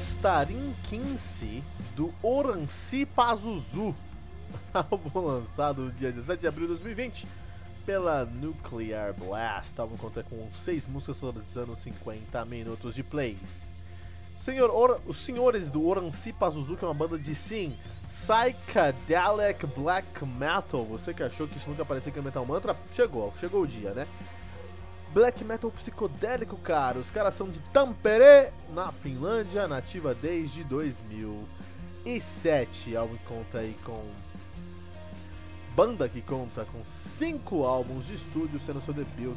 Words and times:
Mestarin 0.00 0.74
15 0.84 1.62
do 1.94 2.10
Oranci 2.22 3.04
Pazuzu, 3.04 3.94
álbum 4.72 5.26
lançado 5.26 5.82
no 5.82 5.92
dia 5.92 6.10
17 6.10 6.40
de 6.40 6.48
abril 6.48 6.68
de 6.68 6.72
2020 6.72 7.28
pela 7.84 8.24
Nuclear 8.24 9.12
Blast. 9.12 9.78
O 9.78 9.82
álbum 9.82 9.98
conta 9.98 10.22
com 10.22 10.48
6 10.64 10.88
músicas 10.88 11.18
totalizando 11.18 11.76
50 11.76 12.42
minutos 12.46 12.94
de 12.94 13.02
plays. 13.02 13.70
Senhor, 14.38 14.70
Or, 14.70 15.02
os 15.06 15.18
senhores 15.18 15.70
do 15.70 15.86
Oranci 15.86 16.32
Pazuzu, 16.32 16.78
que 16.78 16.84
é 16.86 16.88
uma 16.88 16.94
banda 16.94 17.18
de 17.18 17.34
sim, 17.34 17.76
Psychedelic 18.06 19.66
Black 19.66 20.24
Metal. 20.24 20.82
Você 20.86 21.12
que 21.12 21.22
achou 21.22 21.46
que 21.46 21.58
isso 21.58 21.68
nunca 21.68 21.82
aparecia 21.82 22.08
aqui 22.08 22.18
no 22.20 22.24
Metal 22.24 22.46
Mantra, 22.46 22.74
chegou, 22.90 23.34
chegou 23.38 23.64
o 23.64 23.66
dia, 23.66 23.92
né? 23.92 24.08
Black 25.12 25.44
Metal 25.44 25.70
psicodélico, 25.70 26.56
cara. 26.56 26.98
Os 26.98 27.10
caras 27.10 27.34
são 27.34 27.50
de 27.50 27.60
Tampere, 27.72 28.50
na 28.72 28.90
Finlândia, 28.92 29.66
nativa 29.66 30.14
desde 30.14 30.62
2007. 30.64 32.96
Álbum 32.96 33.16
que 33.16 33.24
conta 33.24 33.58
aí 33.58 33.76
com. 33.84 34.04
Banda 35.74 36.08
que 36.08 36.22
conta 36.22 36.64
com 36.64 36.84
cinco 36.84 37.64
álbuns 37.64 38.06
de 38.06 38.14
estúdio 38.14 38.60
sendo 38.60 38.80
seu 38.80 38.94
debut. 38.94 39.36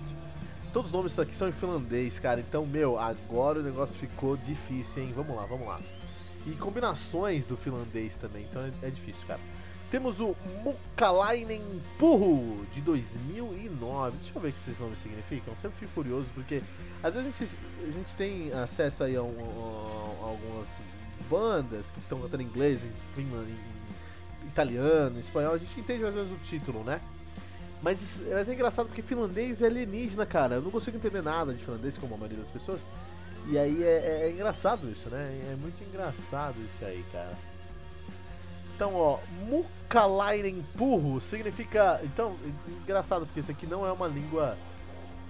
Todos 0.72 0.90
os 0.90 0.94
nomes 0.94 1.18
aqui 1.20 1.36
são 1.36 1.50
em 1.50 1.52
finlandês, 1.52 2.20
cara. 2.20 2.40
Então, 2.40 2.66
meu, 2.66 2.98
agora 3.00 3.60
o 3.60 3.64
negócio 3.64 3.96
ficou 3.96 4.36
difícil, 4.38 5.04
hein? 5.04 5.14
Vamos 5.16 5.36
lá, 5.36 5.46
vamos 5.46 5.68
lá. 5.68 5.80
E 6.46 6.52
combinações 6.56 7.46
do 7.46 7.56
finlandês 7.56 8.16
também, 8.16 8.48
então 8.50 8.60
é, 8.62 8.72
é 8.88 8.90
difícil, 8.90 9.26
cara. 9.28 9.40
Temos 9.94 10.20
o 10.20 10.36
Mukkalainen 10.64 11.62
Purro 12.00 12.66
de 12.74 12.82
2009. 12.82 14.18
Deixa 14.18 14.32
eu 14.36 14.42
ver 14.42 14.48
o 14.48 14.52
que 14.52 14.58
esses 14.58 14.80
nomes 14.80 14.98
significam. 14.98 15.54
Eu 15.54 15.60
sempre 15.62 15.78
fico 15.78 15.92
curioso 15.94 16.26
porque 16.34 16.64
às 17.04 17.14
vezes 17.14 17.30
a 17.30 17.46
gente, 17.46 17.58
a 17.88 17.92
gente 17.92 18.16
tem 18.16 18.52
acesso 18.54 19.04
aí 19.04 19.16
a, 19.16 19.22
um, 19.22 19.30
a, 19.30 20.30
algumas 20.30 20.82
bandas 21.30 21.86
que 21.92 22.00
estão 22.00 22.20
cantando 22.20 22.42
em 22.42 22.48
inglês, 22.48 22.84
em, 22.84 23.22
em, 23.22 23.26
em, 23.26 24.48
italiano, 24.48 25.18
em 25.18 25.20
espanhol. 25.20 25.54
A 25.54 25.60
gente 25.60 25.80
entende 25.80 26.02
mais 26.02 26.16
ou 26.16 26.24
menos 26.24 26.40
o 26.40 26.42
título, 26.44 26.84
né? 26.84 27.00
Mas, 27.80 28.20
mas 28.32 28.50
é 28.50 28.54
engraçado 28.56 28.88
porque 28.88 29.04
finlandês 29.04 29.62
é 29.62 29.68
alienígena, 29.68 30.26
cara. 30.26 30.56
Eu 30.56 30.64
não 30.64 30.72
consigo 30.72 30.98
entender 30.98 31.22
nada 31.22 31.54
de 31.54 31.64
finlandês, 31.64 32.00
como 32.00 32.16
a 32.16 32.18
maioria 32.18 32.40
das 32.40 32.50
pessoas. 32.50 32.90
E 33.48 33.60
aí 33.60 33.84
é, 33.84 33.88
é, 33.88 34.22
é 34.24 34.32
engraçado 34.32 34.90
isso, 34.90 35.08
né? 35.12 35.40
É 35.52 35.56
muito 35.56 35.84
engraçado 35.84 36.56
isso 36.66 36.84
aí, 36.84 37.06
cara. 37.12 37.53
Então, 38.76 38.96
ó, 38.96 39.20
Mukalainen 39.48 40.66
Purro 40.76 41.20
significa. 41.20 42.00
Então, 42.04 42.36
engraçado, 42.82 43.26
porque 43.26 43.40
isso 43.40 43.52
aqui 43.52 43.68
não 43.68 43.86
é 43.86 43.92
uma 43.92 44.08
língua. 44.08 44.58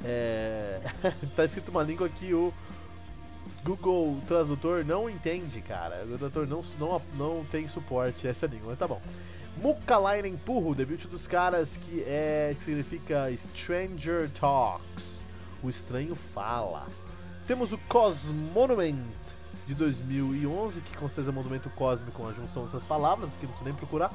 É... 0.04 0.82
tá 1.36 1.46
escrito 1.46 1.70
uma 1.70 1.84
língua 1.84 2.08
que 2.10 2.34
o 2.34 2.54
Google 3.64 4.20
Tradutor 4.28 4.86
não 4.86 5.10
entende, 5.10 5.62
cara. 5.62 6.04
O 6.06 6.18
Tradutor 6.18 6.48
não, 6.48 6.62
não, 6.80 7.02
não 7.16 7.46
tem 7.46 7.68
suporte 7.68 8.28
a 8.28 8.32
essa 8.32 8.48
língua, 8.48 8.70
mas 8.70 8.80
tá 8.80 8.88
bom. 8.88 9.02
Mukalainen 9.58 10.36
Purro, 10.36 10.74
debut 10.74 11.06
dos 11.06 11.28
caras 11.28 11.78
que 11.78 12.02
é 12.04 12.56
que 12.58 12.64
significa 12.64 13.30
Stranger 13.38 14.30
Talks. 14.32 15.24
O 15.62 15.70
estranho 15.70 16.16
fala. 16.16 16.88
Temos 17.46 17.72
o 17.72 17.78
Cosmonument 17.90 19.04
de 19.66 19.74
2011, 19.76 20.82
que 20.82 20.98
com 20.98 21.08
certeza 21.08 21.30
é 21.30 21.32
um 21.32 21.36
monumento 21.36 21.70
cósmico, 21.70 22.28
a 22.28 22.34
junção 22.34 22.66
dessas 22.66 22.84
palavras, 22.84 23.38
que 23.38 23.44
não 23.44 23.50
precisa 23.50 23.70
nem 23.70 23.74
procurar. 23.74 24.12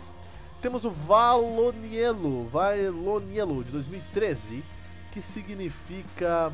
Temos 0.60 0.84
o 0.84 0.90
Valonielo, 0.90 2.46
Valonielo 2.48 3.64
de 3.64 3.72
2013, 3.72 4.62
que 5.12 5.22
significa. 5.22 6.52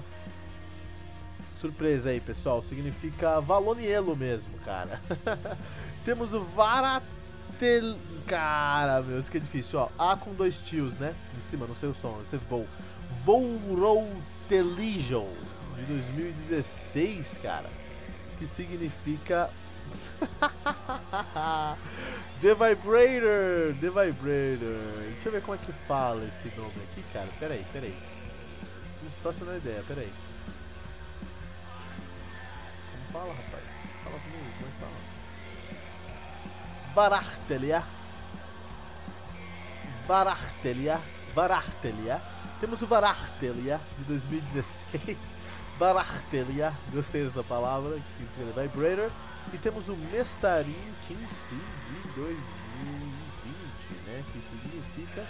Surpresa 1.60 2.10
aí, 2.10 2.20
pessoal, 2.20 2.60
significa 2.60 3.40
Valonielo 3.40 4.14
mesmo, 4.14 4.58
cara. 4.58 5.00
Temos 6.04 6.34
o 6.34 6.40
Varatel. 6.40 7.14
Cara, 8.26 9.00
meu, 9.02 9.18
isso 9.18 9.30
que 9.30 9.38
é 9.38 9.40
difícil, 9.40 9.78
ó. 9.78 9.88
A 9.98 10.14
com 10.16 10.34
dois 10.34 10.60
tios, 10.60 10.94
né? 10.96 11.14
Em 11.38 11.42
cima, 11.42 11.66
não 11.66 11.74
sei 11.74 11.88
o 11.88 11.94
som, 11.94 12.12
você 12.12 12.36
vou. 12.36 12.66
Vourouteligion 13.24 15.26
de 15.76 15.84
2016, 15.84 17.38
cara 17.38 17.70
que 18.44 18.48
significa 18.48 19.50
The 22.42 22.54
Vibrator, 22.54 23.74
The 23.80 23.88
Vibrator. 23.88 24.80
Deixa 25.12 25.28
eu 25.28 25.32
ver 25.32 25.42
como 25.42 25.54
é 25.54 25.58
que 25.58 25.72
fala 25.88 26.24
esse 26.26 26.48
nome 26.56 26.74
aqui, 26.90 27.02
cara. 27.12 27.28
Pera 27.40 27.54
aí, 27.54 27.64
pera 27.72 27.86
aí. 27.86 27.96
Não 29.00 29.08
estou 29.08 29.30
achando 29.30 29.56
ideia, 29.56 29.82
pera 29.88 30.02
aí. 30.02 30.12
Como 32.92 33.04
fala, 33.12 33.32
rapaz? 33.32 33.64
Fala 34.04 34.18
comigo, 34.18 34.44
como 34.58 34.66
é 34.66 34.70
que 34.70 34.78
fala? 34.78 34.92
Varartelia. 36.94 37.82
Varartelia. 40.06 41.00
Varartelia. 41.34 42.22
Temos 42.60 42.82
o 42.82 42.86
Varartelia 42.86 43.80
de 43.98 44.04
2016. 44.04 45.16
Barartelia, 45.78 46.72
gostei 46.92 47.24
dessa 47.24 47.42
palavra, 47.42 47.96
que 47.96 48.12
significa 48.12 48.62
Vibrator. 48.62 49.10
E 49.52 49.58
temos 49.58 49.88
o 49.88 49.96
Mestarin 49.96 50.94
15 51.08 51.54
de 51.54 52.08
2020, 52.14 52.26
né? 54.06 54.24
Que 54.32 54.40
significa. 54.40 55.26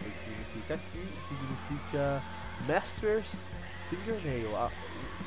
O 0.00 0.10
que 0.10 0.18
significa 0.20 0.74
aqui? 0.74 1.08
Significa 1.28 2.22
Master's 2.68 3.46
Fingernail, 3.88 4.56
a 4.56 4.70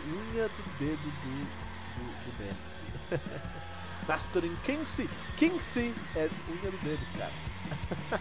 unha 0.08 0.48
do 0.48 0.64
dedo 0.80 0.98
do, 1.02 1.34
do, 1.96 2.06
do 2.24 2.32
mestre. 2.44 2.78
Mastering 4.08 4.56
15. 4.64 5.10
15 5.38 5.94
é 6.16 6.30
unha 6.50 6.72
do 6.72 6.78
dedo, 6.84 7.06
cara. 7.18 7.34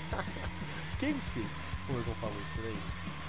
15. 0.98 1.47
Como 1.87 1.98
eu 1.98 2.14
falo 2.16 2.32
isso 2.32 3.25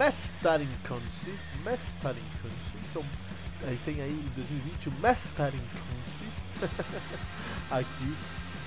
por 0.00 0.04
aí? 0.04 0.06
Mestarinkansi, 0.06 1.38
Mestarinkansi, 1.64 2.76
então 2.90 3.04
a 3.62 3.70
gente 3.70 3.84
tem 3.84 4.00
aí 4.00 4.10
em 4.10 4.32
2020 4.34 4.88
o 4.88 4.92
Mestarinkansi 5.00 6.24
aqui 7.70 8.16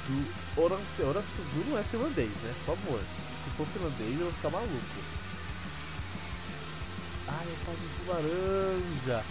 do 0.08 0.62
Oranse. 0.62 1.02
Oranse 1.02 1.30
Zulu 1.54 1.72
não 1.72 1.80
é 1.80 1.84
finlandês, 1.84 2.30
né? 2.30 2.54
Por 2.66 2.78
favor, 2.78 3.02
se 3.44 3.50
for 3.58 3.68
finlandês 3.68 4.20
eu 4.20 4.26
vou 4.26 4.34
ficar 4.34 4.50
maluco. 4.52 5.24
Ai, 7.28 7.48
eu 7.48 7.56
faço 7.66 7.80
isso 7.84 8.04
laranja. 8.08 9.26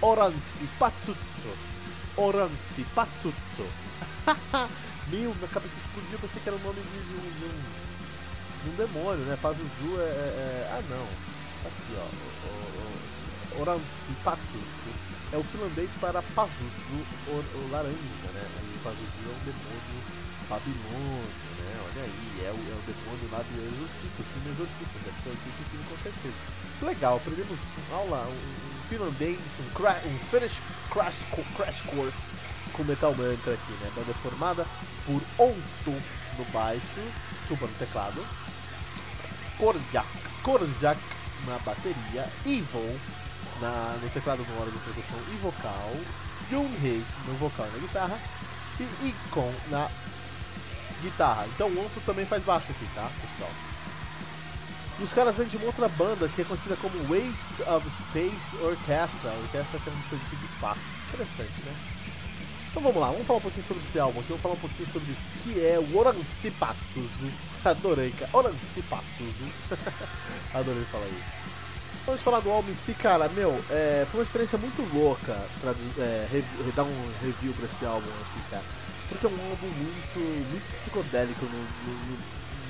Oransi 0.00 0.68
Patsutsu. 0.78 1.56
Oransi 2.16 2.84
Patsutsu. 2.94 3.66
Meu, 5.08 5.34
minha 5.34 5.48
cabeça 5.48 5.78
explodiu, 5.78 6.12
eu 6.12 6.18
pensei 6.18 6.42
que 6.42 6.48
era 6.48 6.56
o 6.56 6.60
nome 6.60 6.80
de, 6.80 6.90
de, 6.90 7.44
um, 7.44 8.01
de 8.62 8.68
um 8.68 8.72
de 8.72 8.76
demônio, 8.76 9.24
né? 9.24 9.38
Pazuzu 9.40 9.98
é, 9.98 10.02
é, 10.02 10.06
é, 10.06 10.70
Ah, 10.72 10.82
não. 10.88 11.06
Tá 11.62 11.68
aqui, 11.68 11.94
ó. 11.96 12.06
O, 12.06 13.58
o, 13.58 13.62
Oransi 13.62 14.12
Pazuzu 14.24 14.92
é 15.32 15.36
o 15.36 15.42
finlandês 15.42 15.92
para 16.00 16.22
Pazuzu, 16.34 17.00
o, 17.28 17.30
o 17.30 17.70
laranja, 17.70 18.28
né? 18.34 18.44
E 18.74 18.78
Pazuzu 18.82 19.22
é 19.26 19.32
um 19.32 19.44
demônio 19.44 20.22
babilônico, 20.48 21.48
né? 21.58 21.72
Olha 21.84 22.02
aí, 22.04 22.46
é 22.46 22.50
o, 22.50 22.56
é 22.56 22.76
o 22.76 22.82
demônio 22.86 23.28
lá 23.30 23.38
do 23.38 23.54
Exorcista, 23.60 24.22
o 24.22 24.24
filme 24.24 24.50
Exorcista, 24.50 24.98
deve 25.04 25.16
conhecer 25.22 25.48
esse 25.48 25.62
filme 25.70 25.84
com 25.88 25.96
certeza. 26.02 26.34
Legal, 26.82 27.16
aprendemos 27.16 27.58
aula, 27.92 28.26
um, 28.26 28.32
um 28.32 28.88
finlandês, 28.88 29.38
um, 29.60 29.74
cra 29.74 30.00
um 30.04 30.18
Finnish 30.30 30.60
crash, 30.90 31.24
crash 31.56 31.80
Course 31.82 32.26
com 32.72 32.84
Metal 32.84 33.14
Mantra 33.14 33.54
aqui, 33.54 33.72
né? 33.80 33.90
Banda 33.94 34.14
formada 34.14 34.66
por 35.06 35.22
Onto 35.38 35.90
no 36.38 36.44
baixo, 36.52 37.00
Tuba 37.48 37.66
no 37.66 37.74
teclado, 37.74 38.24
Korjak, 39.62 40.08
Korjak 40.42 41.00
na 41.46 41.56
bateria, 41.60 42.28
Evil 42.44 42.98
na, 43.60 43.96
no 44.02 44.10
teclado 44.10 44.44
no 44.44 44.60
órgão 44.60 44.72
de 44.72 44.78
produção 44.80 45.16
e 45.32 45.36
vocal, 45.36 45.90
Jung 46.50 46.76
Reis 46.78 47.14
no 47.28 47.34
vocal 47.34 47.68
e 47.68 47.70
na 47.70 47.78
guitarra 47.78 48.18
e 48.80 49.06
Icon 49.06 49.54
na 49.70 49.88
guitarra. 51.00 51.46
Então 51.54 51.68
o 51.68 51.84
Onto 51.84 52.00
também 52.04 52.26
faz 52.26 52.42
baixo 52.42 52.72
aqui, 52.72 52.84
tá, 52.92 53.08
pessoal? 53.20 53.50
Os 55.00 55.12
caras 55.12 55.36
vêm 55.36 55.46
de 55.46 55.56
uma 55.56 55.66
outra 55.66 55.88
banda 55.90 56.28
que 56.28 56.42
é 56.42 56.44
conhecida 56.44 56.76
como 56.76 56.98
Waste 57.04 57.62
of 57.62 57.88
Space 57.88 58.56
Orchestra. 58.56 59.30
A 59.30 59.34
orquestra 59.34 59.78
que 59.78 59.88
é 59.88 59.92
um 59.92 60.36
de 60.38 60.44
espaço. 60.44 60.82
Interessante, 61.08 61.62
né? 61.64 61.74
Então 62.72 62.82
vamos 62.82 62.98
lá, 62.98 63.08
vamos 63.08 63.26
falar 63.26 63.38
um 63.38 63.42
pouquinho 63.42 63.66
sobre 63.66 63.82
esse 63.82 63.98
álbum 63.98 64.20
aqui, 64.20 64.28
vamos 64.28 64.42
falar 64.42 64.54
um 64.54 64.58
pouquinho 64.58 64.88
sobre 64.90 65.12
o 65.12 65.16
que 65.42 65.60
é 65.60 65.78
o 65.78 65.94
Oransipatsuzu. 65.94 67.30
Adorei, 67.62 68.10
cara. 68.12 68.30
Oransipatsuzu. 68.32 69.52
Adorei 70.54 70.82
falar 70.86 71.06
isso. 71.08 71.42
Vamos 72.06 72.22
falar 72.22 72.40
do 72.40 72.50
álbum 72.50 72.70
em 72.70 72.74
si, 72.74 72.94
cara. 72.94 73.28
Meu, 73.28 73.62
é, 73.68 74.06
foi 74.10 74.20
uma 74.20 74.24
experiência 74.24 74.56
muito 74.56 74.80
louca 74.96 75.38
pra 75.60 75.74
é, 75.98 76.42
dar 76.74 76.84
um 76.84 77.12
review 77.20 77.52
pra 77.52 77.66
esse 77.66 77.84
álbum 77.84 78.08
aqui, 78.08 78.50
cara. 78.50 78.64
Porque 79.06 79.26
é 79.26 79.28
um 79.28 79.50
álbum 79.50 79.66
muito, 79.66 80.48
muito 80.50 80.76
psicodélico 80.78 81.44
no, 81.44 81.58
no, 81.58 82.16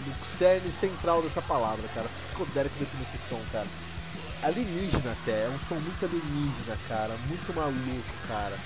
no 0.09 0.25
cerne 0.27 0.73
central 0.73 1.23
dessa 1.23 1.41
palavra, 1.41 1.87
cara. 1.95 2.09
Psicodélico 2.23 2.75
define 2.77 3.05
esse 3.05 3.19
som, 3.29 3.41
cara. 3.53 3.69
Alienígena 4.43 5.13
até, 5.13 5.45
é 5.45 5.49
um 5.49 5.61
som 5.69 5.77
muito 5.77 6.05
alienígena, 6.05 6.77
cara. 6.89 7.15
Muito 7.29 7.55
maluco, 7.55 8.13
cara. 8.27 8.59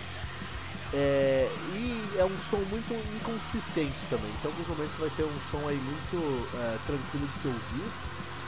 É, 0.93 1.51
e 1.75 2.19
é 2.19 2.25
um 2.25 2.39
som 2.49 2.59
muito 2.71 2.95
inconsistente 3.17 3.97
também. 4.09 4.31
Então, 4.39 4.51
em 4.51 4.55
alguns 4.55 4.69
momentos 4.69 4.97
vai 4.97 5.11
ter 5.11 5.25
um 5.25 5.39
som 5.51 5.69
aí 5.69 5.77
muito 5.77 6.49
é, 6.55 6.79
tranquilo 6.87 7.27
de 7.29 7.41
se 7.41 7.49
ouvir, 7.49 7.91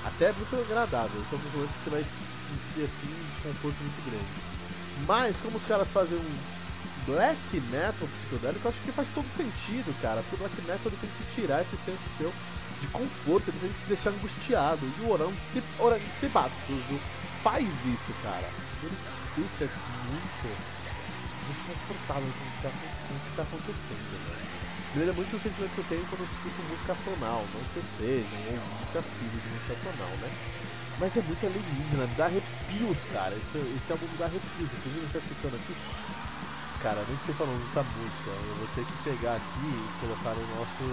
até 0.05 0.33
muito 0.33 0.57
agradável. 0.57 1.21
Então, 1.27 1.39
em 1.39 1.43
alguns 1.43 1.55
momentos 1.55 1.77
você 1.83 1.91
vai 1.91 2.05
sentir 2.05 2.85
assim 2.85 3.07
um 3.07 3.25
desconforto 3.35 3.77
muito 3.81 4.11
grande. 4.11 4.49
Mas, 5.07 5.37
como 5.41 5.57
os 5.57 5.65
caras 5.65 5.89
fazem 5.89 6.19
um 6.19 6.39
black 7.07 7.61
metal 7.71 8.09
psicodélico, 8.17 8.67
eu 8.67 8.71
acho 8.71 8.81
que 8.81 8.93
faz 8.93 9.09
todo 9.15 9.27
sentido, 9.37 9.95
cara. 10.01 10.23
Porque 10.23 10.37
o 10.37 10.39
black 10.39 10.63
metal 10.63 10.93
tem 11.01 11.11
que 11.11 11.35
tirar 11.35 11.63
esse 11.63 11.77
senso 11.77 12.03
seu 12.17 12.33
de 12.81 12.87
conforto, 12.89 13.51
ele 13.51 13.59
tem 13.59 13.71
que 13.71 13.83
te 13.83 13.89
deixar 13.89 14.11
angustiado. 14.11 14.81
E 14.87 15.03
o 15.03 15.11
Oran 15.11 15.33
Sibatsuzu 16.21 17.01
faz 17.43 17.67
isso, 17.85 18.13
cara. 18.23 18.49
Ele 18.83 18.95
te 18.95 19.41
deixa 19.41 19.73
muito 20.07 20.78
desconfortável 21.49 22.29
com 22.29 22.45
o 22.69 23.21
que 23.21 23.37
tá 23.37 23.43
acontecendo, 23.43 24.13
né? 24.29 24.49
É 24.97 25.13
muito 25.13 25.37
o 25.37 25.41
sentimento 25.41 25.75
que 25.75 25.81
eu 25.85 25.91
tenho 25.93 26.07
quando 26.09 26.25
eu 26.25 26.31
escuto 26.33 26.59
música 26.65 26.97
tonal, 27.05 27.45
não 27.53 27.61
que 27.73 27.77
eu 27.77 27.85
seja 27.97 28.35
um 28.35 28.73
ouvinte 28.73 28.99
assíduo 28.99 29.41
de 29.41 29.49
música 29.53 29.77
tonal, 29.85 30.13
né? 30.19 30.31
Mas 30.99 31.17
é 31.17 31.23
muito 31.23 31.45
alienígena, 31.47 32.09
dá 32.17 32.27
arrepios, 32.27 32.99
cara. 33.13 33.31
Esse, 33.31 33.59
esse 33.77 33.93
álbum 33.93 34.09
dá 34.19 34.25
arrepios. 34.27 34.67
Inclusive, 34.67 35.07
você 35.07 35.19
está 35.19 35.31
escutando 35.31 35.55
aqui, 35.55 35.73
cara, 36.83 37.05
nem 37.07 37.19
sei 37.23 37.35
falando 37.35 37.63
dessa 37.69 37.85
música. 37.85 38.31
Eu 38.33 38.55
vou 38.59 38.69
ter 38.75 38.83
que 38.83 38.97
pegar 39.07 39.37
aqui 39.37 39.69
e 39.71 40.01
colocar 40.01 40.35
no 40.35 40.45
nosso 40.57 40.85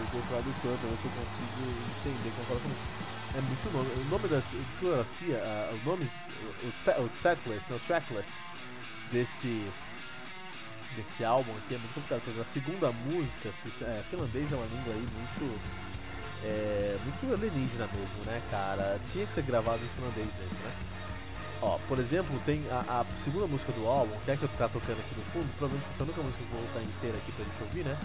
Google 0.00 0.24
Tradutor 0.32 0.74
pra 0.80 0.88
ver 0.88 0.96
se 0.96 1.04
eu 1.04 1.12
consigo 1.12 1.60
entender 2.00 2.30
como 2.32 2.46
fala 2.48 2.60
essa. 2.64 3.36
É 3.36 3.40
muito 3.42 3.66
nome. 3.74 3.90
O 3.90 4.04
nome 4.08 4.28
da 4.28 4.40
discografia, 4.40 5.38
uh, 5.44 5.74
o 5.76 5.78
nome, 5.84 6.08
o, 6.64 6.72
set, 6.72 6.96
o 6.96 7.10
setlist, 7.20 7.68
não, 7.68 7.76
o 7.76 7.80
tracklist 7.80 8.32
desse 9.12 9.70
desse 10.96 11.24
álbum 11.24 11.52
aqui 11.58 11.74
é 11.74 11.78
muito 11.78 11.94
complicado, 11.94 12.22
porque 12.24 12.40
a 12.40 12.44
segunda 12.44 12.90
música, 12.90 13.50
é, 13.82 14.02
finlandês 14.08 14.50
é 14.50 14.56
uma 14.56 14.64
língua 14.64 14.94
aí 14.94 15.06
muito 15.12 15.60
é, 16.42 16.96
muito 17.04 17.34
alienígena 17.34 17.86
mesmo, 17.92 18.24
né, 18.24 18.40
cara? 18.50 18.98
Tinha 19.06 19.26
que 19.26 19.32
ser 19.32 19.42
gravado 19.42 19.82
em 19.84 19.88
finlandês 19.88 20.26
mesmo, 20.26 20.58
né? 20.64 20.72
Ó, 21.62 21.78
por 21.88 21.98
exemplo, 21.98 22.38
tem 22.44 22.62
a, 22.70 23.00
a 23.00 23.18
segunda 23.18 23.46
música 23.46 23.72
do 23.72 23.86
álbum, 23.86 24.14
que 24.24 24.30
é 24.30 24.36
que 24.36 24.44
eu 24.44 24.48
tá 24.50 24.68
tocando 24.68 24.98
aqui 24.98 25.14
no 25.16 25.22
fundo, 25.32 25.48
provavelmente 25.58 25.88
essa 25.90 26.02
é 26.02 26.04
a 26.04 26.06
única 26.06 26.22
música 26.22 26.44
que 26.44 26.52
eu 26.52 26.60
vou 26.60 26.68
colocar 26.68 26.82
inteira 26.82 27.16
aqui 27.16 27.32
pra 27.32 27.44
gente 27.44 27.62
ouvir, 27.62 27.84
né? 27.84 27.96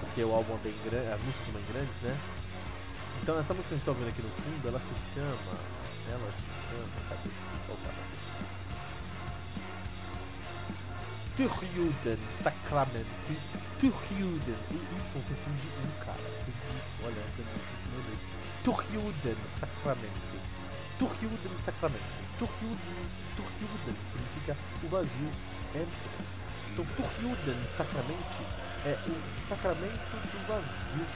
Porque 0.00 0.24
o 0.24 0.32
álbum 0.32 0.54
é 0.54 0.58
bem 0.58 0.74
grande, 0.84 1.08
as 1.08 1.20
músicas 1.20 1.44
são 1.44 1.54
bem 1.54 1.64
grandes, 1.72 2.00
né? 2.00 2.16
Então 3.22 3.38
essa 3.38 3.54
música 3.54 3.68
que 3.68 3.74
a 3.74 3.78
gente 3.78 3.84
tá 3.84 3.92
ouvindo 3.92 4.08
aqui 4.08 4.22
no 4.22 4.28
fundo, 4.28 4.68
ela 4.68 4.80
se 4.80 5.14
chama. 5.14 5.56
Ela 6.08 6.30
se 6.36 6.46
chama. 6.68 6.96
Cadê? 7.08 7.30
Opa, 7.72 7.90
Turjuden 11.36 12.18
Sacramenti. 12.42 13.36
Turjuden. 13.78 14.56
O 14.70 15.18
Y 15.18 15.22
tem 15.22 15.36
som 15.36 15.52
de 15.52 15.68
um, 15.68 16.04
cara. 16.04 16.16
Olha, 17.04 17.22
meu 17.36 18.02
Deus. 18.02 18.20
Turjuden 18.64 19.36
Sacramenti. 19.60 20.38
Turjuden 20.98 21.62
Sacramenti. 21.62 22.26
Turjuden, 22.38 23.08
Turjuden 23.36 23.96
significa 24.10 24.56
o 24.82 24.88
vazio, 24.88 25.30
emptiness. 25.74 26.28
Então, 26.72 26.86
Turjuden 26.96 27.56
Sacramenti 27.76 28.42
é 28.86 28.98
o 29.06 29.46
sacramento 29.46 30.16
do 30.32 30.46
vazio. 30.48 31.06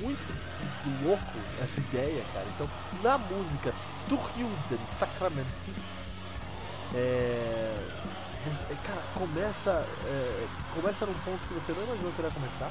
Muito 0.00 1.04
louco 1.04 1.38
essa 1.62 1.78
ideia, 1.78 2.24
cara. 2.32 2.46
Então, 2.54 2.68
na 3.02 3.18
música 3.18 3.72
Turjuden 4.08 4.86
Sacramenti, 4.98 5.72
é 6.94 8.12
cara, 8.84 9.02
começa, 9.14 9.86
é, 10.04 10.46
começa 10.74 11.06
num 11.06 11.14
ponto 11.20 11.46
que 11.46 11.54
você 11.54 11.72
não 11.72 11.84
imaginou 11.84 12.12
que 12.12 12.22
ia 12.22 12.30
começar, 12.30 12.70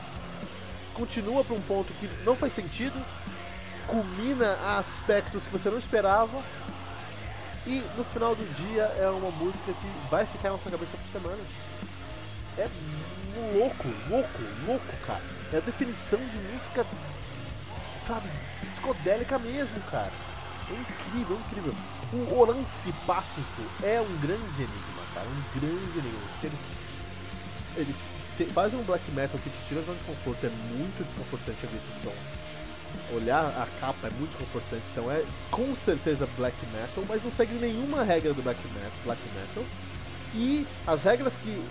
continua 0.94 1.44
para 1.44 1.56
um 1.56 1.62
ponto 1.62 1.94
que 1.94 2.07
não 2.25 2.35
faz 2.35 2.53
sentido, 2.53 3.03
culmina 3.88 4.57
a 4.63 4.77
aspectos 4.77 5.44
que 5.44 5.50
você 5.50 5.69
não 5.69 5.77
esperava, 5.77 6.41
e 7.65 7.83
no 7.95 8.03
final 8.03 8.35
do 8.35 8.44
dia 8.56 8.83
é 8.97 9.07
uma 9.09 9.31
música 9.31 9.71
que 9.71 10.09
vai 10.09 10.25
ficar 10.25 10.51
na 10.51 10.57
sua 10.57 10.71
cabeça 10.71 10.97
por 10.97 11.07
semanas. 11.07 11.47
É 12.57 12.67
louco, 13.53 13.88
louco, 14.09 14.39
louco, 14.65 14.85
cara. 15.06 15.21
É 15.53 15.57
a 15.57 15.62
definição 15.62 16.19
de 16.19 16.38
música, 16.51 16.85
sabe, 18.01 18.27
psicodélica 18.62 19.38
mesmo, 19.39 19.79
cara. 19.91 20.12
Incrível, 20.73 21.38
incrível. 21.47 21.73
O 22.13 22.39
Orance 22.39 22.94
Passos 23.06 23.44
é 23.83 24.01
um 24.01 24.18
grande 24.18 24.62
enigma 24.62 25.01
cara. 25.13 25.27
Um 25.27 25.59
grande 25.59 26.00
enigma. 26.00 26.21
Eles. 26.44 26.69
Eles 27.77 28.07
te, 28.38 28.45
fazem 28.45 28.79
um 28.79 28.83
black 28.83 29.09
metal 29.12 29.39
que 29.39 29.50
te 29.50 29.68
tira 29.68 29.81
a 29.81 29.83
zona 29.83 29.97
de 29.97 30.03
conforto. 30.03 30.45
É 30.45 30.50
muito 30.50 31.06
desconfortante 31.06 31.65
ouvir 31.65 31.77
esse 31.77 32.03
som. 32.03 32.13
Olhar 33.15 33.45
a 33.45 33.68
capa 33.79 34.07
é 34.07 34.12
muito 34.12 34.31
desconfortante. 34.31 34.83
Então 34.91 35.09
é 35.12 35.23
com 35.50 35.73
certeza 35.75 36.27
black 36.38 36.57
metal, 36.68 37.03
mas 37.07 37.24
não 37.24 37.31
segue 37.31 37.56
nenhuma 37.56 38.03
regra 38.03 38.33
do 38.33 38.41
black 38.41 38.59
metal. 38.69 38.91
Black 39.06 39.21
metal. 39.33 39.63
E 40.33 40.65
as 40.88 41.03
regras 41.03 41.33
que 41.38 41.63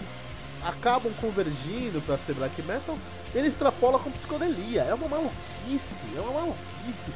acabam 0.63 1.13
convergindo 1.21 2.01
para 2.03 2.19
ser 2.19 2.35
black 2.35 2.63
metal, 2.63 2.99
ele 3.35 3.49
extrapola 3.49 3.99
com 3.99 4.11
psicodelia. 4.11 4.83
É 4.83 4.95
uma 4.95 5.09
maluquice, 5.09 6.07
é 6.17 6.21
uma 6.21 6.33
maluquice. 6.33 7.11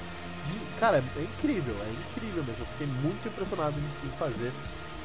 De, 0.47 0.79
cara, 0.79 1.03
é 1.17 1.23
incrível, 1.23 1.75
é 1.81 1.91
incrível 2.11 2.45
mesmo. 2.45 2.63
Eu 2.63 2.67
fiquei 2.67 2.87
muito 2.87 3.27
impressionado 3.29 3.75
em, 3.79 4.09
em 4.09 4.11
fazer 4.19 4.53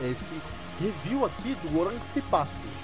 esse 0.02 0.34
review 0.80 1.26
aqui 1.26 1.56
do 1.56 1.80
Orangsipassus. 1.80 2.80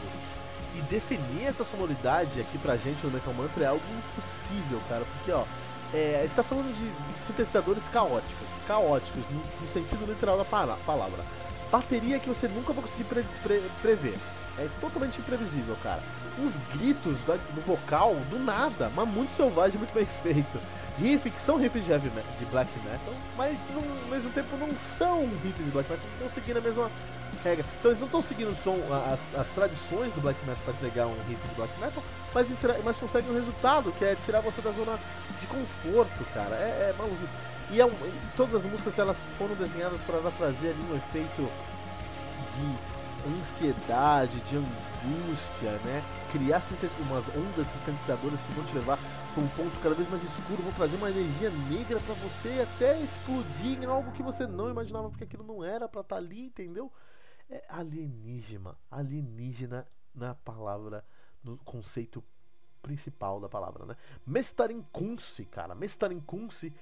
E 0.76 0.82
definir 0.82 1.46
essa 1.46 1.64
sonoridade 1.64 2.42
aqui 2.42 2.58
pra 2.58 2.76
gente 2.76 3.06
no 3.06 3.12
Metal 3.12 3.34
Mantra 3.34 3.64
é 3.64 3.68
algo 3.68 3.84
impossível, 3.98 4.82
cara, 4.90 5.06
porque 5.06 5.32
ó, 5.32 5.46
é, 5.94 6.18
a 6.20 6.22
gente 6.24 6.36
tá 6.36 6.44
falando 6.44 6.76
de 6.76 7.26
sintetizadores 7.26 7.88
caóticos, 7.88 8.48
caóticos 8.68 9.24
no, 9.30 9.40
no 9.62 9.68
sentido 9.72 10.06
literal 10.06 10.38
da 10.38 10.44
palavra. 10.44 11.24
Bateria 11.72 12.20
que 12.20 12.28
você 12.28 12.50
nunca 12.50 12.74
vai 12.74 12.84
conseguir 12.84 13.06
pre 13.06 13.24
pre 13.42 13.62
prever. 13.82 14.20
É 14.58 14.70
totalmente 14.80 15.20
imprevisível, 15.20 15.76
cara. 15.84 16.02
Uns 16.40 16.58
gritos 16.74 17.18
da, 17.26 17.36
no 17.54 17.62
vocal, 17.62 18.16
do 18.30 18.40
nada, 18.40 18.90
mas 18.96 19.08
muito 19.08 19.32
selvagem, 19.32 19.78
muito 19.78 19.94
bem 19.94 20.06
feito. 20.24 20.60
Riffs 20.98 21.34
que 21.34 21.42
são 21.42 21.58
riffs 21.58 21.84
de, 21.84 21.92
heavy 21.92 22.10
de 22.38 22.46
black 22.46 22.72
metal, 22.80 23.14
mas 23.36 23.58
no, 23.74 23.80
ao 23.80 24.08
mesmo 24.08 24.32
tempo 24.32 24.56
não 24.58 24.72
são 24.78 25.28
riffs 25.44 25.66
de 25.66 25.72
black 25.72 25.90
metal, 25.90 26.06
estão 26.14 26.30
seguindo 26.30 26.58
a 26.58 26.62
mesma 26.62 26.90
regra. 27.44 27.66
Então 27.80 27.92
eles 27.92 28.00
não 28.00 28.06
estão 28.06 28.22
seguindo 28.22 28.54
som, 28.56 28.78
as, 29.12 29.26
as 29.36 29.48
tradições 29.50 30.14
do 30.14 30.22
black 30.22 30.40
metal 30.46 30.64
para 30.64 30.74
entregar 30.74 31.08
um 31.08 31.16
riff 31.28 31.48
de 31.50 31.56
black 31.56 31.80
metal, 31.80 32.04
mas, 32.34 32.48
mas 32.84 32.98
conseguem 32.98 33.32
um 33.32 33.36
resultado 33.36 33.92
que 33.92 34.06
é 34.06 34.16
tirar 34.16 34.40
você 34.40 34.62
da 34.62 34.72
zona 34.72 34.98
de 35.40 35.48
conforto, 35.48 36.26
cara. 36.34 36.56
É, 36.56 36.94
é 36.98 37.24
isso. 37.24 37.34
E, 37.72 37.82
é 37.82 37.86
um, 37.86 37.92
todas 38.38 38.56
as 38.56 38.64
músicas 38.64 38.98
elas 38.98 39.18
foram 39.38 39.56
desenhadas 39.56 40.00
para 40.02 40.20
trazer 40.32 40.70
ali 40.70 40.86
um 40.92 40.96
efeito 40.96 41.50
de 42.56 42.95
ansiedade, 43.28 44.40
de 44.42 44.58
angústia, 44.58 45.72
né? 45.84 46.04
Criar 46.32 46.62
umas 47.00 47.28
ondas 47.30 47.68
sintetizadoras 47.68 48.42
que 48.42 48.52
vão 48.54 48.66
te 48.66 48.74
levar 48.74 48.98
para 49.34 49.44
um 49.44 49.48
ponto 49.50 49.80
cada 49.82 49.96
vez 49.96 50.10
mais 50.10 50.24
escuro, 50.24 50.64
vão 50.64 50.74
trazer 50.74 50.96
uma 50.98 51.10
energia 51.10 51.50
negra 51.50 52.00
para 52.00 52.14
você 52.16 52.62
até 52.62 53.00
explodir 53.02 53.82
em 53.82 53.86
algo 53.86 54.12
que 54.12 54.24
você 54.24 54.46
não 54.48 54.70
imaginava, 54.70 55.10
porque 55.10 55.24
aquilo 55.24 55.44
não 55.44 55.64
era 55.64 55.88
para 55.88 56.02
estar 56.02 56.16
tá 56.16 56.22
ali, 56.22 56.46
entendeu? 56.46 56.92
é 57.50 57.64
alienígena, 57.70 58.76
alienígena 58.90 59.88
na 60.14 60.34
palavra, 60.34 61.06
no 61.44 61.58
conceito 61.58 62.24
principal 62.82 63.40
da 63.40 63.50
palavra, 63.50 63.86
né? 63.86 63.96
Mestarinkunsi, 64.26 65.46
cara, 65.46 65.76
Mestarinkunsi 65.76 66.74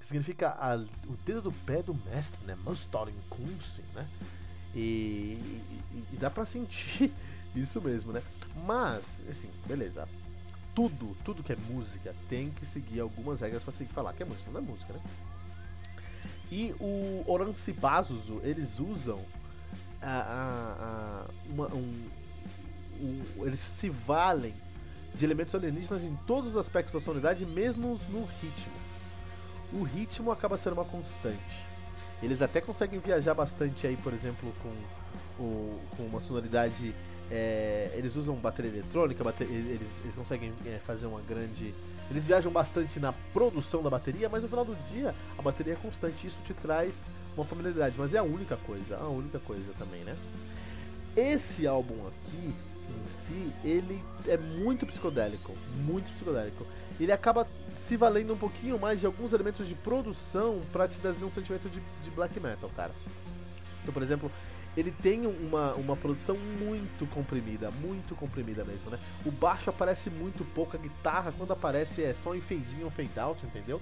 significa 0.00 0.50
a, 0.50 0.76
o 0.76 1.16
dedo 1.24 1.42
do 1.42 1.52
pé 1.52 1.82
do 1.82 1.94
mestre, 1.94 2.44
né? 2.46 2.56
Mestarinkunsi, 2.66 3.82
né? 3.94 4.08
E, 4.74 5.38
e, 5.92 6.04
e 6.12 6.16
dá 6.16 6.30
para 6.30 6.44
sentir 6.44 7.12
isso 7.54 7.80
mesmo, 7.80 8.12
né? 8.12 8.22
Mas, 8.66 9.22
assim, 9.28 9.50
beleza. 9.66 10.08
Tudo, 10.74 11.16
tudo 11.24 11.42
que 11.42 11.52
é 11.52 11.56
música 11.68 12.14
tem 12.28 12.50
que 12.50 12.64
seguir 12.64 13.00
algumas 13.00 13.40
regras 13.40 13.62
para 13.62 13.72
seguir 13.72 13.92
falar 13.92 14.12
que 14.12 14.22
é 14.22 14.26
música, 14.26 14.50
não 14.50 14.60
é 14.60 14.62
música, 14.62 14.92
né? 14.92 15.00
E 16.50 16.74
o 16.80 17.24
Oransi 17.26 17.72
Pazuzu, 17.72 18.40
eles 18.42 18.80
usam 18.80 19.20
a, 20.02 20.20
a, 20.20 21.24
a 21.24 21.26
uma, 21.48 21.66
um, 21.68 22.08
um, 23.00 23.46
eles 23.46 23.60
se 23.60 23.88
valem 23.88 24.54
de 25.14 25.24
elementos 25.24 25.54
alienígenas 25.54 26.02
em 26.02 26.14
todos 26.26 26.50
os 26.50 26.56
aspectos 26.56 26.92
da 26.92 27.00
sonoridade, 27.00 27.44
mesmo 27.44 27.98
no 28.08 28.24
ritmo. 28.24 28.72
O 29.72 29.82
ritmo 29.82 30.32
acaba 30.32 30.56
sendo 30.56 30.74
uma 30.74 30.84
constante. 30.84 31.69
Eles 32.22 32.42
até 32.42 32.60
conseguem 32.60 32.98
viajar 32.98 33.34
bastante 33.34 33.86
aí, 33.86 33.96
por 33.96 34.12
exemplo, 34.12 34.52
com, 34.62 35.42
o, 35.42 35.80
com 35.96 36.02
uma 36.04 36.20
sonoridade. 36.20 36.94
É, 37.30 37.92
eles 37.94 38.16
usam 38.16 38.34
bateria 38.34 38.70
eletrônica, 38.70 39.22
bateria, 39.22 39.56
eles, 39.56 40.00
eles 40.02 40.14
conseguem 40.14 40.52
é, 40.66 40.78
fazer 40.84 41.06
uma 41.06 41.20
grande. 41.20 41.74
Eles 42.10 42.26
viajam 42.26 42.50
bastante 42.50 42.98
na 42.98 43.12
produção 43.32 43.82
da 43.82 43.88
bateria, 43.88 44.28
mas 44.28 44.42
no 44.42 44.48
final 44.48 44.64
do 44.64 44.74
dia 44.92 45.14
a 45.38 45.42
bateria 45.42 45.74
é 45.74 45.76
constante. 45.76 46.26
Isso 46.26 46.40
te 46.44 46.52
traz 46.52 47.08
uma 47.36 47.44
familiaridade, 47.44 47.96
mas 47.98 48.14
é 48.14 48.18
a 48.18 48.22
única 48.22 48.56
coisa, 48.56 48.96
a 48.96 49.08
única 49.08 49.38
coisa 49.38 49.72
também, 49.78 50.02
né? 50.02 50.16
Esse 51.16 51.66
álbum 51.66 52.06
aqui, 52.06 52.54
em 52.90 53.06
si, 53.06 53.52
ele 53.64 54.02
é 54.26 54.36
muito 54.36 54.86
psicodélico, 54.86 55.54
muito 55.76 56.10
psicodélico. 56.12 56.66
Ele 56.98 57.12
acaba 57.12 57.46
se 57.76 57.96
valendo 57.96 58.34
um 58.34 58.36
pouquinho 58.36 58.78
mais 58.78 59.00
de 59.00 59.06
alguns 59.06 59.32
elementos 59.32 59.66
de 59.66 59.74
produção 59.74 60.60
para 60.72 60.86
te 60.86 61.00
trazer 61.00 61.24
um 61.24 61.30
sentimento 61.30 61.68
de, 61.68 61.80
de, 62.02 62.10
black 62.10 62.38
metal, 62.40 62.70
cara. 62.76 62.92
Então, 63.82 63.94
por 63.94 64.02
exemplo, 64.02 64.30
ele 64.76 64.90
tem 64.90 65.26
uma, 65.26 65.74
uma 65.74 65.96
produção 65.96 66.36
muito 66.36 67.06
comprimida, 67.06 67.70
muito 67.70 68.14
comprimida 68.14 68.64
mesmo, 68.64 68.90
né? 68.90 68.98
O 69.24 69.30
baixo 69.30 69.70
aparece 69.70 70.10
muito 70.10 70.44
pouco, 70.54 70.76
a 70.76 70.78
guitarra 70.78 71.32
quando 71.36 71.52
aparece 71.52 72.02
é 72.02 72.14
só 72.14 72.34
em 72.34 72.40
fade 72.40 72.76
in 72.78 72.84
ou 72.84 72.90
fade 72.90 73.18
out, 73.18 73.44
entendeu? 73.44 73.80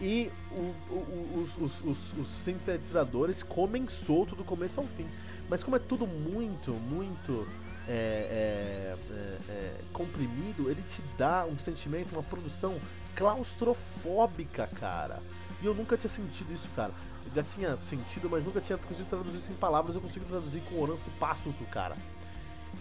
E 0.00 0.30
o, 0.50 0.74
o, 0.92 1.48
os, 1.60 1.84
os, 1.84 2.12
os 2.18 2.28
sintetizadores 2.44 3.42
comem 3.42 3.88
solto 3.88 4.34
do 4.34 4.42
começo 4.42 4.80
ao 4.80 4.86
fim. 4.86 5.06
Mas 5.48 5.62
como 5.62 5.76
é 5.76 5.78
tudo 5.78 6.06
muito, 6.06 6.72
muito 6.72 7.46
é, 7.88 7.92
é, 7.92 8.96
é, 9.10 9.38
é, 9.48 9.80
comprimido, 9.92 10.70
ele 10.70 10.82
te 10.82 11.02
dá 11.18 11.44
um 11.44 11.58
sentimento, 11.58 12.12
uma 12.12 12.22
produção 12.22 12.78
claustrofóbica, 13.16 14.68
cara. 14.78 15.20
E 15.60 15.66
eu 15.66 15.74
nunca 15.74 15.96
tinha 15.96 16.10
sentido 16.10 16.52
isso, 16.52 16.68
cara. 16.74 16.92
Eu 17.26 17.34
já 17.34 17.42
tinha 17.42 17.76
sentido, 17.88 18.28
mas 18.30 18.44
nunca 18.44 18.60
tinha 18.60 18.78
conseguido 18.78 19.08
traduzir 19.08 19.38
isso 19.38 19.52
em 19.52 19.56
palavras. 19.56 19.94
Eu 19.94 20.00
consigo 20.00 20.24
traduzir 20.24 20.60
com 20.60 20.80
Oranço 20.80 21.10
Passos, 21.18 21.54
cara. 21.70 21.96